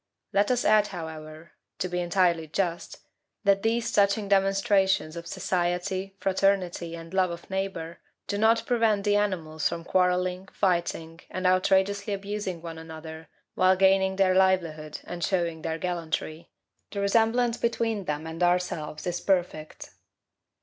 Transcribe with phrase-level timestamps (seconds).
[0.33, 3.01] Let us add, however, to be entirely just
[3.43, 9.15] that these touching demonstrations of society, fraternity, and love of neighbor, do not prevent the
[9.15, 15.61] animals from quarrelling, fighting, and outrageously abusing one another while gaining their livelihood and showing
[15.61, 16.49] their gallantry;
[16.89, 19.91] the resemblance between them and ourselves is perfect.